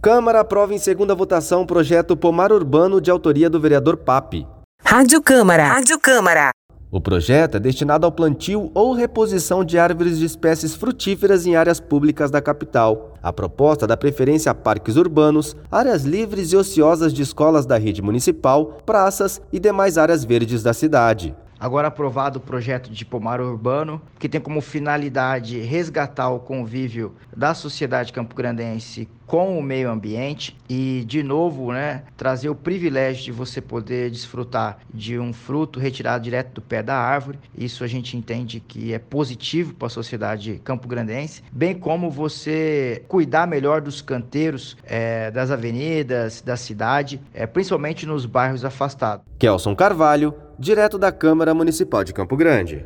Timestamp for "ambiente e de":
29.90-31.22